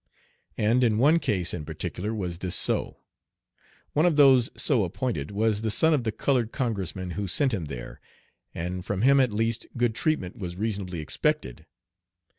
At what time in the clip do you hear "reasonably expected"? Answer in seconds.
10.55-11.67